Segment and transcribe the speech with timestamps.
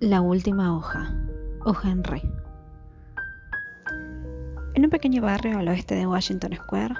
[0.00, 1.10] La última hoja.
[1.64, 2.20] O Henry.
[4.74, 6.96] En un pequeño barrio al oeste de Washington Square,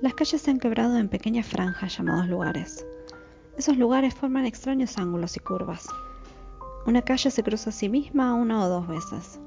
[0.00, 2.86] las calles se han quebrado en pequeñas franjas llamados lugares.
[3.58, 5.86] Esos lugares forman extraños ángulos y curvas.
[6.86, 9.38] Una calle se cruza a sí misma una o dos veces.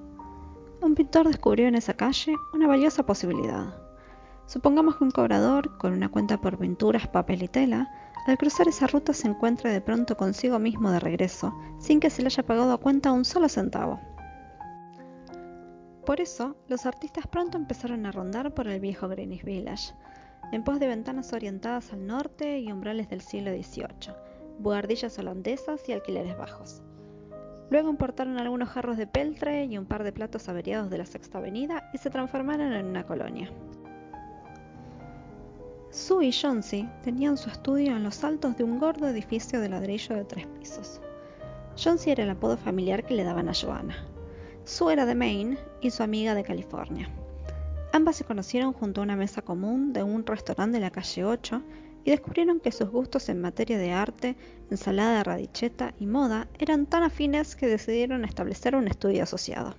[0.79, 3.73] Un pintor descubrió en esa calle una valiosa posibilidad.
[4.45, 7.89] Supongamos que un cobrador, con una cuenta por pinturas, papel y tela,
[8.25, 12.21] al cruzar esa ruta se encuentra de pronto consigo mismo de regreso, sin que se
[12.21, 13.99] le haya pagado a cuenta un solo centavo.
[16.05, 19.93] Por eso, los artistas pronto empezaron a rondar por el viejo Greenwich Village,
[20.51, 24.13] en pos de ventanas orientadas al norte y umbrales del siglo XVIII,
[24.59, 26.81] buhardillas holandesas y alquileres bajos.
[27.69, 31.39] Luego importaron algunos jarros de peltre y un par de platos averiados de la Sexta
[31.39, 33.49] Avenida y se transformaron en una colonia.
[35.93, 40.15] Sue y Johnsy tenían su estudio en los altos de un gordo edificio de ladrillo
[40.15, 40.99] de tres pisos.
[41.77, 43.95] Johnsy era el apodo familiar que le daban a Joanna.
[44.65, 47.11] Sue era de Maine y su amiga de California.
[47.91, 51.61] Ambas se conocieron junto a una mesa común de un restaurante de la calle 8
[52.05, 54.35] y descubrieron que sus gustos en materia de arte,
[54.71, 59.75] ensalada de radicheta y moda eran tan afines que decidieron establecer un estudio asociado.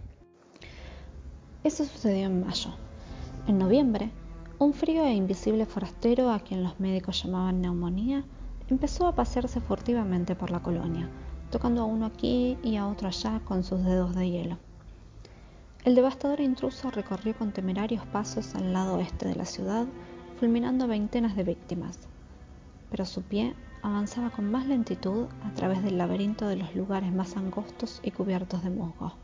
[1.65, 2.71] Eso sucedió en mayo.
[3.49, 4.13] En noviembre,
[4.59, 8.25] un frío e invisible forastero, a quien los médicos llamaban neumonía,
[8.69, 11.09] empezó a pasearse furtivamente por la colonia,
[11.51, 14.59] tocando a uno aquí y a otro allá con sus dedos de hielo.
[15.85, 19.87] El devastador intruso recorrió con temerarios pasos al lado oeste de la ciudad,
[20.39, 21.99] fulminando veintenas de víctimas,
[22.91, 27.37] pero su pie avanzaba con más lentitud a través del laberinto de los lugares más
[27.37, 29.24] angostos y cubiertos de musgo.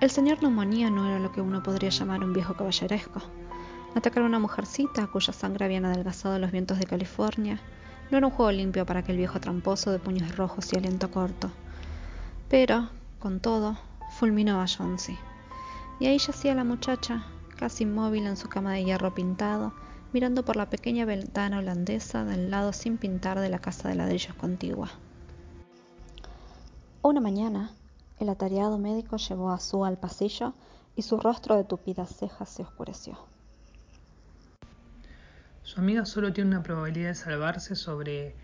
[0.00, 3.20] El señor Neumonía no era lo que uno podría llamar un viejo caballeresco.
[3.96, 7.58] Atacar a una mujercita cuya sangre habían adelgazado los vientos de California
[8.08, 11.50] no era un juego limpio para aquel viejo tramposo de puños rojos y aliento corto.
[12.48, 13.76] Pero, con todo,
[14.12, 15.18] fulminó a Johnsy.
[15.98, 17.26] Y ahí yacía la muchacha,
[17.56, 19.74] casi inmóvil en su cama de hierro pintado,
[20.12, 24.34] mirando por la pequeña ventana holandesa del lado sin pintar de la casa de ladrillos
[24.36, 24.90] contigua.
[27.02, 27.72] Una mañana,
[28.20, 30.54] el atareado médico llevó a Sue al pasillo
[30.96, 33.18] y su rostro de tupidas cejas se oscureció.
[35.62, 38.34] Su amiga solo tiene una probabilidad de salvarse sobre,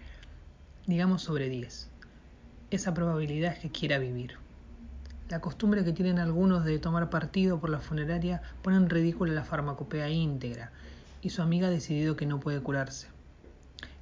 [0.86, 1.88] digamos, sobre 10.
[2.70, 4.36] Esa probabilidad es que quiera vivir.
[5.28, 9.42] La costumbre que tienen algunos de tomar partido por la funeraria pone en ridículo la
[9.42, 10.70] farmacopea íntegra
[11.22, 13.08] y su amiga ha decidido que no puede curarse.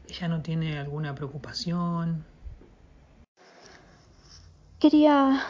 [0.09, 2.25] Ella no tiene alguna preocupación.
[4.83, 5.45] Quería...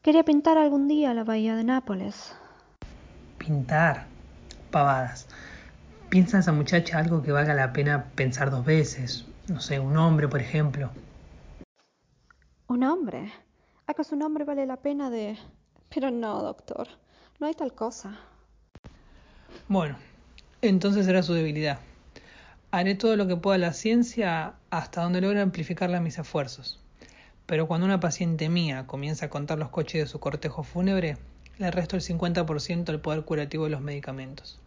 [0.00, 2.34] quería pintar algún día la bahía de Nápoles.
[3.36, 4.06] Pintar.
[4.70, 5.28] Pavadas
[6.08, 9.26] piensa esa muchacha algo que valga la pena pensar dos veces.
[9.46, 10.90] No sé, un hombre, por ejemplo.
[12.66, 13.30] ¿Un hombre?
[13.86, 15.36] ¿Acaso un hombre vale la pena de...?
[15.94, 16.88] Pero no, doctor.
[17.40, 18.18] No hay tal cosa.
[19.68, 19.98] Bueno,
[20.62, 21.78] entonces será su debilidad.
[22.70, 26.82] Haré todo lo que pueda la ciencia hasta donde logre amplificarla mis esfuerzos.
[27.46, 31.18] Pero cuando una paciente mía comienza a contar los coches de su cortejo fúnebre,
[31.58, 34.58] le resto el 50% del poder curativo de los medicamentos.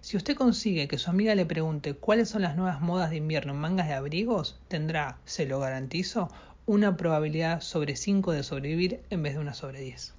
[0.00, 3.52] Si usted consigue que su amiga le pregunte cuáles son las nuevas modas de invierno
[3.52, 6.28] en mangas de abrigos, tendrá, se lo garantizo,
[6.66, 10.14] una probabilidad sobre 5 de sobrevivir en vez de una sobre 10.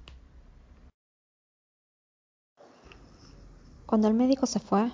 [3.86, 4.90] Cuando el médico se fue,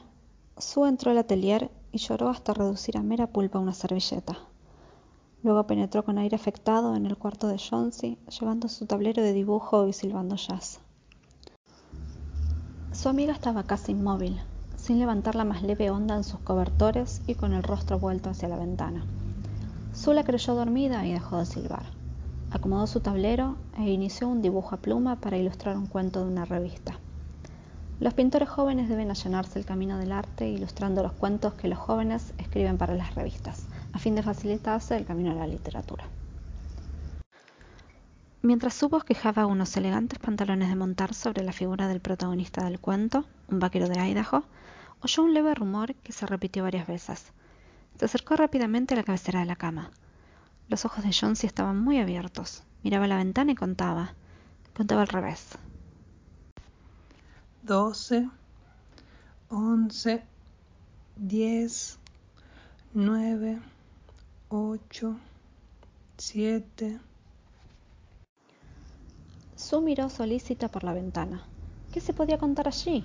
[0.58, 4.38] Sue entró al atelier y lloró hasta reducir a mera pulpa una servilleta.
[5.42, 9.88] Luego penetró con aire afectado en el cuarto de Johnsy, llevando su tablero de dibujo
[9.88, 10.78] y silbando jazz.
[12.92, 14.40] Su amiga estaba casi inmóvil,
[14.76, 18.48] sin levantar la más leve onda en sus cobertores y con el rostro vuelto hacia
[18.48, 19.04] la ventana.
[19.92, 21.86] Sula creyó dormida y dejó de silbar.
[22.52, 26.44] Acomodó su tablero e inició un dibujo a pluma para ilustrar un cuento de una
[26.44, 26.98] revista.
[27.98, 32.34] Los pintores jóvenes deben allanarse el camino del arte ilustrando los cuentos que los jóvenes
[32.38, 36.04] escriben para las revistas, a fin de facilitarse el camino a la literatura.
[38.42, 43.24] Mientras su quejaba unos elegantes pantalones de montar sobre la figura del protagonista del cuento,
[43.48, 44.42] un vaquero de Idaho,
[45.00, 47.32] oyó un leve rumor que se repitió varias veces.
[47.98, 49.90] Se acercó rápidamente a la cabecera de la cama.
[50.68, 52.64] Los ojos de Jonesy estaban muy abiertos.
[52.82, 54.14] Miraba la ventana y contaba.
[54.76, 55.56] Contaba al revés.
[57.62, 58.28] Doce,
[59.50, 60.24] once,
[61.14, 61.98] diez,
[62.92, 63.60] nueve,
[64.54, 65.16] ocho,
[66.18, 67.00] siete.
[69.56, 71.42] Sue miró solícita por la ventana.
[71.90, 73.02] ¿Qué se podía contar allí?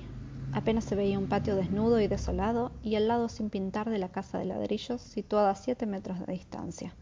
[0.51, 4.09] Apenas se veía un patio desnudo y desolado y el lado sin pintar de la
[4.09, 6.93] casa de ladrillos situada a siete metros de distancia.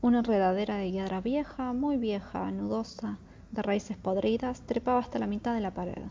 [0.00, 3.18] Una enredadera de hiedra vieja, muy vieja, nudosa,
[3.50, 6.04] de raíces podridas, trepaba hasta la mitad de la pared.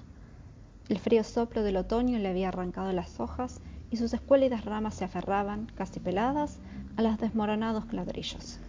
[0.90, 5.06] El frío soplo del otoño le había arrancado las hojas y sus escuélidas ramas se
[5.06, 6.60] aferraban, casi peladas,
[6.98, 8.60] a los desmoronados ladrillos.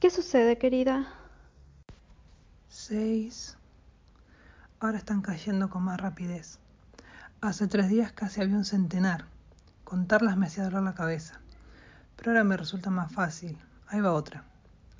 [0.00, 1.06] ¿Qué sucede, querida?
[2.68, 3.56] Seis.
[4.80, 6.58] Ahora están cayendo con más rapidez.
[7.42, 9.26] Hace tres días casi había un centenar.
[9.84, 11.40] Contarlas me hacía doler la cabeza.
[12.16, 13.58] Pero ahora me resulta más fácil.
[13.86, 14.44] Ahí va otra.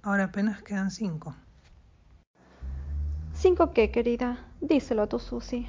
[0.02, 1.34] Ahora apenas quedan cinco.
[3.34, 4.38] ¿Cinco qué, querida?
[4.60, 5.66] Díselo a tu Susi.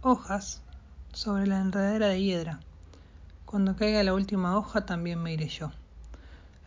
[0.00, 0.62] Hojas
[1.12, 2.60] sobre la enredadera de hiedra.
[3.54, 5.70] Cuando caiga la última hoja también me iré yo.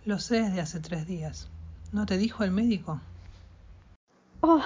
[0.05, 1.49] Lo sé desde hace tres días.
[1.91, 3.01] ¿No te dijo el médico?
[4.39, 4.61] Oh,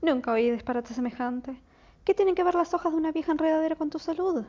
[0.00, 1.60] nunca oí disparate semejante.
[2.04, 4.44] ¿Qué tienen que ver las hojas de una vieja enredadera con tu salud?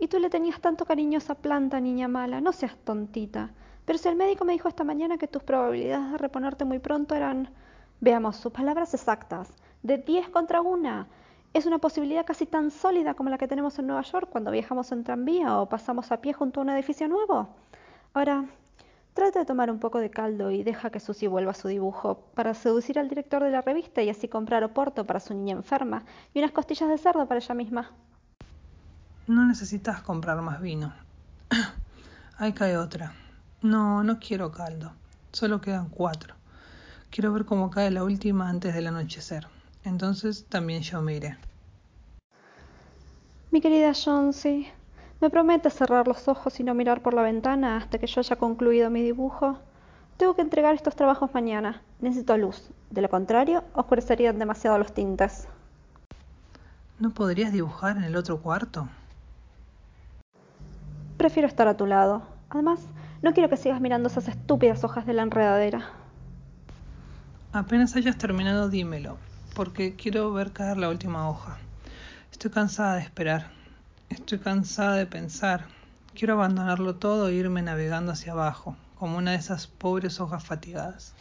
[0.00, 2.40] Y tú le tenías tanto cariño a esa planta, niña mala.
[2.40, 3.52] No seas tontita.
[3.84, 7.14] Pero si el médico me dijo esta mañana que tus probabilidades de reponerte muy pronto
[7.14, 7.48] eran,
[8.00, 9.50] veamos, sus palabras exactas,
[9.84, 11.06] de 10 contra una.
[11.54, 14.90] Es una posibilidad casi tan sólida como la que tenemos en Nueva York cuando viajamos
[14.90, 17.48] en tranvía o pasamos a pie junto a un edificio nuevo.
[18.12, 18.46] Ahora,
[19.14, 22.26] trata de tomar un poco de caldo y deja que Susie vuelva a su dibujo
[22.34, 26.02] para seducir al director de la revista y así comprar oporto para su niña enferma
[26.34, 27.92] y unas costillas de cerdo para ella misma.
[29.28, 30.92] No necesitas comprar más vino.
[32.38, 33.12] Ahí cae otra.
[33.62, 34.90] No, no quiero caldo.
[35.30, 36.34] Solo quedan cuatro.
[37.10, 39.53] Quiero ver cómo cae la última antes del anochecer.
[39.84, 41.36] Entonces también yo me iré.
[43.50, 44.66] Mi querida Jonesy,
[45.20, 48.36] ¿me prometes cerrar los ojos y no mirar por la ventana hasta que yo haya
[48.36, 49.58] concluido mi dibujo?
[50.16, 51.82] Tengo que entregar estos trabajos mañana.
[52.00, 52.70] Necesito luz.
[52.90, 55.46] De lo contrario, oscurecerían demasiado los tintes.
[56.98, 58.88] ¿No podrías dibujar en el otro cuarto?
[61.16, 62.22] Prefiero estar a tu lado.
[62.50, 62.80] Además,
[63.22, 65.90] no quiero que sigas mirando esas estúpidas hojas de la enredadera.
[67.52, 69.16] Apenas hayas terminado, dímelo,
[69.54, 71.58] porque quiero ver caer la última hoja.
[72.32, 73.50] Estoy cansada de esperar.
[74.10, 75.66] Estoy cansada de pensar.
[76.14, 81.14] Quiero abandonarlo todo e irme navegando hacia abajo, como una de esas pobres hojas fatigadas.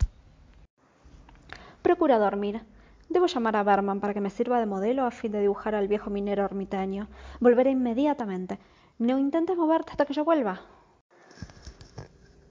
[1.82, 2.62] Procura dormir.
[3.10, 5.88] Debo llamar a Berman para que me sirva de modelo a fin de dibujar al
[5.88, 7.08] viejo minero ermitaño.
[7.40, 8.58] Volveré inmediatamente.
[8.98, 10.62] No intentes moverte hasta que yo vuelva.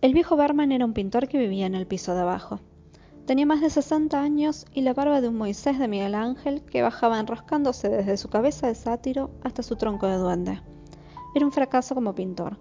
[0.01, 2.61] El viejo Berman era un pintor que vivía en el piso de abajo.
[3.27, 6.83] Tenía más de 60 años y la barba de un Moisés de Miguel Ángel que
[6.83, 10.61] bajaba enroscándose desde su cabeza de sátiro hasta su tronco de duende.
[11.35, 12.59] Era un fracaso como pintor.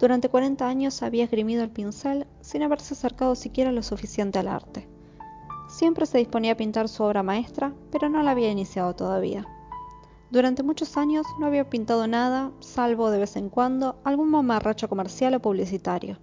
[0.00, 4.88] Durante 40 años había esgrimido el pincel sin haberse acercado siquiera lo suficiente al arte.
[5.68, 9.46] Siempre se disponía a pintar su obra maestra, pero no la había iniciado todavía.
[10.32, 15.34] Durante muchos años no había pintado nada, salvo de vez en cuando algún mamarracho comercial
[15.34, 16.18] o publicitario.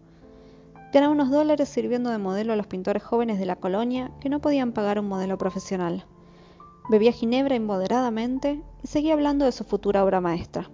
[0.91, 4.41] Ganaba unos dólares sirviendo de modelo a los pintores jóvenes de la colonia que no
[4.41, 6.05] podían pagar un modelo profesional.
[6.89, 10.71] Bebía ginebra immoderadamente y seguía hablando de su futura obra maestra.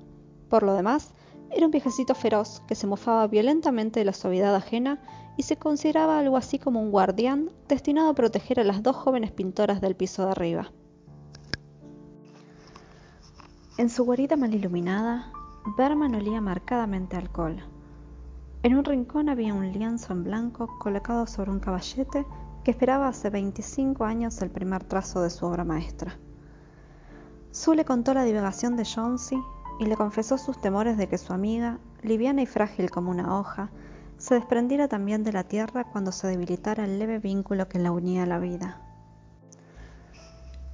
[0.49, 1.13] Por lo demás,
[1.51, 5.01] era un viejecito feroz que se mofaba violentamente de la suavidad ajena
[5.35, 9.31] y se consideraba algo así como un guardián destinado a proteger a las dos jóvenes
[9.31, 10.71] pintoras del piso de arriba.
[13.77, 15.33] En su guarida mal iluminada,
[15.77, 17.61] Berman olía marcadamente alcohol.
[18.65, 22.25] En un rincón había un lienzo en blanco colocado sobre un caballete
[22.63, 26.17] que esperaba hace 25 años el primer trazo de su obra maestra.
[27.51, 29.39] Sue le contó la divagación de Jonesy
[29.79, 33.69] y le confesó sus temores de que su amiga, liviana y frágil como una hoja,
[34.17, 38.23] se desprendiera también de la tierra cuando se debilitara el leve vínculo que la unía
[38.23, 38.81] a la vida.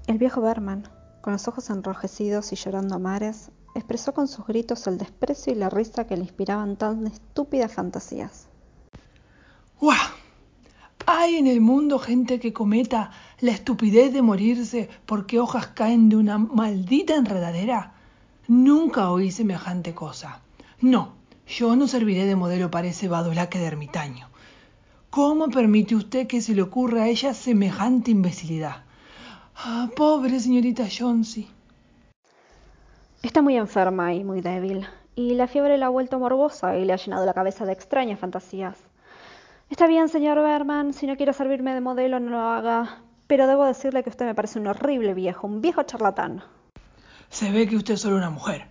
[0.07, 0.83] El viejo Berman,
[1.21, 5.55] con los ojos enrojecidos y llorando a mares, expresó con sus gritos el desprecio y
[5.55, 8.47] la risa que le inspiraban tan estúpidas fantasías.
[9.79, 9.97] ¡Guau!
[11.07, 16.15] ¿Hay en el mundo gente que cometa la estupidez de morirse porque hojas caen de
[16.15, 17.93] una maldita enredadera?
[18.47, 20.41] Nunca oí semejante cosa.
[20.79, 21.13] No,
[21.47, 24.29] yo no serviré de modelo para ese badulaque de ermitaño.
[25.09, 28.85] ¿Cómo permite usted que se le ocurra a ella semejante imbecilidad?
[29.63, 31.47] Ah, pobre señorita Jonesy.
[33.21, 36.93] Está muy enferma y muy débil, y la fiebre la ha vuelto morbosa y le
[36.93, 38.75] ha llenado la cabeza de extrañas fantasías.
[39.69, 43.63] Está bien, señor Berman, si no quiere servirme de modelo, no lo haga, pero debo
[43.65, 46.41] decirle que usted me parece un horrible viejo, un viejo charlatán.
[47.29, 48.65] Se ve que usted es solo una mujer.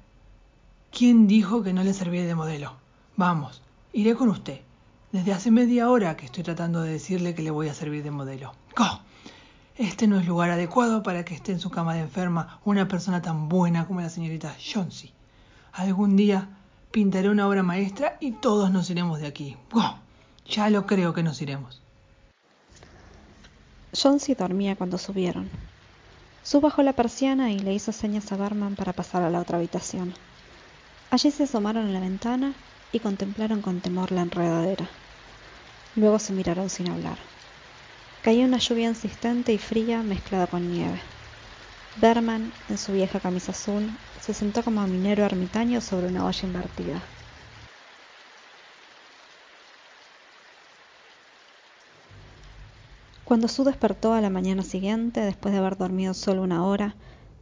[0.90, 2.72] ¿Quién dijo que no le serviré de modelo?
[3.14, 4.58] Vamos, iré con usted.
[5.12, 8.10] Desde hace media hora que estoy tratando de decirle que le voy a servir de
[8.10, 8.54] modelo.
[8.76, 8.86] ¡Go!
[9.80, 13.22] Este no es lugar adecuado para que esté en su cama de enferma una persona
[13.22, 15.10] tan buena como la señorita Jonesy.
[15.72, 16.50] Algún día
[16.90, 19.56] pintaré una obra maestra y todos nos iremos de aquí.
[19.70, 19.94] ¡Go!
[20.46, 21.80] Ya lo creo que nos iremos.
[23.94, 25.48] Jonesy dormía cuando subieron.
[26.42, 29.56] Sue bajó la persiana y le hizo señas a Barman para pasar a la otra
[29.56, 30.12] habitación.
[31.10, 32.52] Allí se asomaron a la ventana
[32.92, 34.90] y contemplaron con temor la enredadera.
[35.96, 37.16] Luego se miraron sin hablar.
[38.22, 41.00] Caía una lluvia insistente y fría mezclada con nieve.
[42.00, 47.00] Berman, en su vieja camisa azul, se sentó como minero ermitaño sobre una olla invertida.
[53.24, 56.96] Cuando Sue despertó a la mañana siguiente, después de haber dormido solo una hora,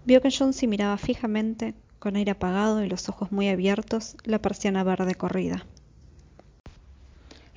[0.04, 4.85] vio que Jonesy miraba fijamente, con aire apagado y los ojos muy abiertos, la persiana
[4.85, 5.64] verde corrida.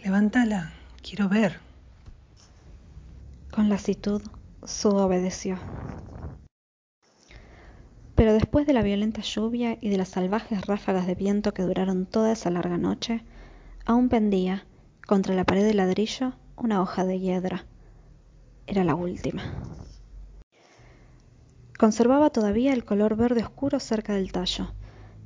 [0.03, 0.71] Levántala,
[1.03, 1.70] quiero ver.
[3.51, 4.21] Con lasitud,
[4.63, 5.57] Sue obedeció.
[8.15, 12.05] Pero después de la violenta lluvia y de las salvajes ráfagas de viento que duraron
[12.05, 13.25] toda esa larga noche,
[13.85, 14.65] aún pendía,
[15.05, 17.65] contra la pared de ladrillo, una hoja de hiedra.
[18.67, 19.43] Era la última.
[21.77, 24.71] Conservaba todavía el color verde oscuro cerca del tallo,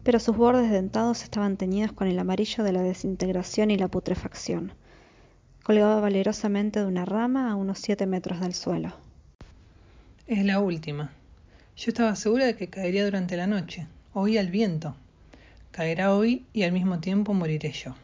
[0.04, 4.74] pero sus bordes dentados estaban teñidos con el amarillo de la desintegración y la putrefacción.
[5.66, 8.94] Colgaba valerosamente de una rama a unos siete metros del suelo.
[10.28, 11.12] Es la última.
[11.76, 13.88] Yo estaba segura de que caería durante la noche.
[14.14, 14.96] Oía el viento.
[15.72, 17.96] Caerá hoy y al mismo tiempo moriré yo.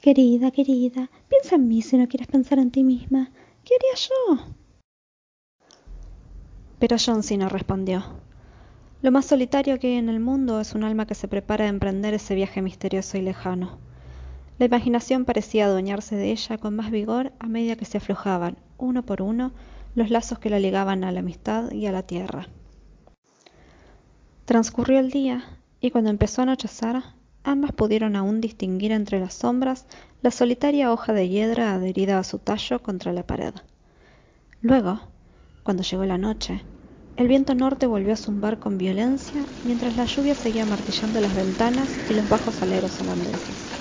[0.00, 3.32] Querida, querida, piensa en mí si no quieres pensar en ti misma.
[3.64, 4.46] ¿Qué haría yo?
[6.78, 8.04] Pero Jonesy no respondió.
[9.02, 11.68] Lo más solitario que hay en el mundo es un alma que se prepara a
[11.68, 13.80] emprender ese viaje misterioso y lejano.
[14.58, 19.04] La imaginación parecía adueñarse de ella con más vigor a medida que se aflojaban, uno
[19.04, 19.52] por uno,
[19.94, 22.48] los lazos que la ligaban a la amistad y a la tierra.
[24.44, 25.44] Transcurrió el día,
[25.80, 27.02] y cuando empezó a anochecer,
[27.44, 29.86] ambas pudieron aún distinguir entre las sombras
[30.20, 33.54] la solitaria hoja de hiedra adherida a su tallo contra la pared.
[34.60, 35.00] Luego,
[35.62, 36.64] cuando llegó la noche,
[37.16, 42.00] el viento norte volvió a zumbar con violencia mientras la lluvia seguía martillando las ventanas
[42.06, 43.71] y los bajos aleros holandeses.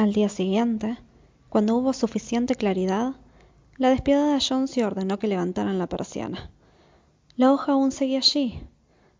[0.00, 0.96] Al día siguiente,
[1.50, 3.16] cuando hubo suficiente claridad,
[3.76, 6.50] la despiadada Jonesy ordenó que levantaran la persiana.
[7.36, 8.62] La hoja aún seguía allí.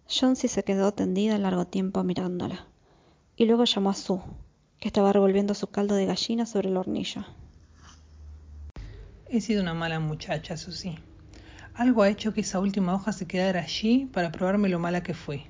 [0.09, 2.67] Jonesy se quedó tendida largo tiempo mirándola,
[3.37, 4.23] y luego llamó a Sue,
[4.79, 7.27] que estaba revolviendo su caldo de gallina sobre el hornillo.
[9.29, 10.99] He sido una mala muchacha, Susie.
[11.75, 15.13] Algo ha hecho que esa última hoja se quedara allí para probarme lo mala que
[15.13, 15.45] fui.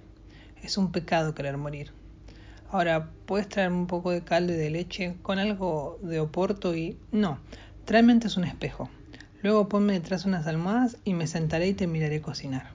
[0.60, 1.99] Es un pecado querer morir.
[2.72, 6.96] Ahora, ¿puedes traerme un poco de caldo y de leche con algo de oporto y...
[7.10, 7.40] No,
[7.84, 8.88] tráeme antes un espejo.
[9.42, 12.70] Luego ponme detrás unas almohadas y me sentaré y te miraré cocinar.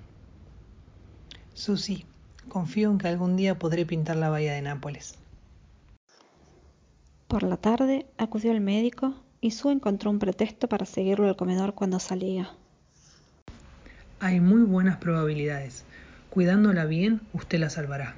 [1.53, 2.05] Susi,
[2.49, 5.15] confío en que algún día podré pintar la bahía de Nápoles.
[7.29, 11.73] Por la tarde acudió al médico y Sue encontró un pretexto para seguirlo al comedor
[11.73, 12.49] cuando salía.
[14.19, 15.85] Hay muy buenas probabilidades.
[16.31, 18.15] Cuidándola bien, usted la salvará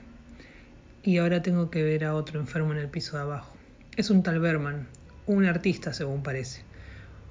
[1.07, 3.53] y ahora tengo que ver a otro enfermo en el piso de abajo.
[3.95, 4.89] Es un tal Berman,
[5.25, 6.63] un artista según parece.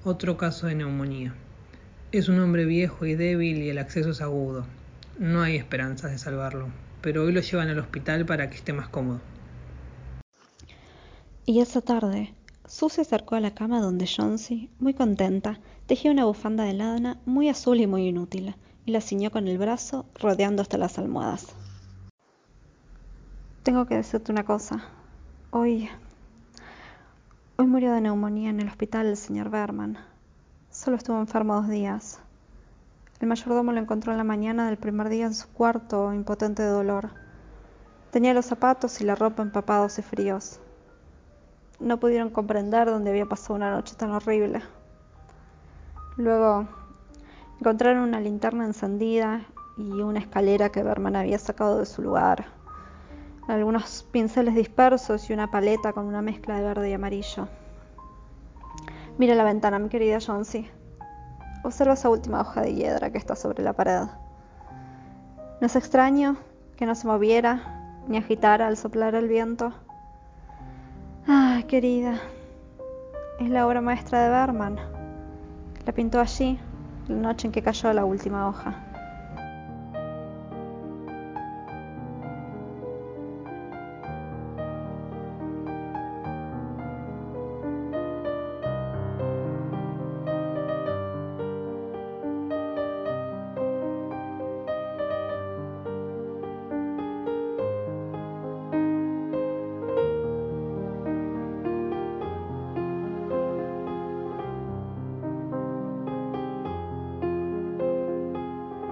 [0.03, 1.35] Otro caso de neumonía.
[2.11, 4.65] Es un hombre viejo y débil y el acceso es agudo.
[5.19, 6.69] No hay esperanzas de salvarlo,
[7.01, 9.21] pero hoy lo llevan al hospital para que esté más cómodo.
[11.45, 12.33] Y esa tarde,
[12.67, 17.19] Sue se acercó a la cama donde Jonesy, muy contenta, tejía una bufanda de lana
[17.25, 18.55] muy azul y muy inútil,
[18.87, 21.53] y la ciñó con el brazo, rodeando hasta las almohadas.
[23.67, 24.81] Tengo que decirte una cosa.
[25.51, 25.89] Hoy.
[27.57, 29.97] Hoy murió de neumonía en el hospital el señor Berman.
[30.71, 32.21] Solo estuvo enfermo dos días.
[33.19, 36.69] El mayordomo lo encontró en la mañana del primer día en su cuarto, impotente de
[36.69, 37.09] dolor.
[38.09, 40.61] Tenía los zapatos y la ropa empapados y fríos.
[41.81, 44.61] No pudieron comprender dónde había pasado una noche tan horrible.
[46.15, 46.69] Luego
[47.59, 49.41] encontraron una linterna encendida
[49.75, 52.56] y una escalera que Berman había sacado de su lugar
[53.47, 57.47] algunos pinceles dispersos y una paleta con una mezcla de verde y amarillo.
[59.17, 60.69] Mira la ventana, mi querida Jonesy.
[61.63, 64.03] Observa esa última hoja de hiedra que está sobre la pared.
[65.59, 66.37] ¿No es extraño
[66.75, 69.73] que no se moviera ni agitara al soplar el viento?
[71.25, 72.19] Ay, querida,
[73.39, 74.77] es la obra maestra de Berman.
[75.85, 76.59] La pintó allí,
[77.07, 78.86] la noche en que cayó la última hoja.